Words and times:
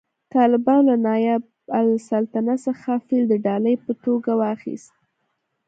طالبانو 0.35 0.83
له 0.89 0.95
نایب 1.05 1.43
السلطنه 1.79 2.55
څخه 2.65 2.89
فیل 3.05 3.23
د 3.29 3.33
ډالۍ 3.45 3.75
په 3.85 3.91
توګه 4.03 4.31
واخیست 4.41 4.93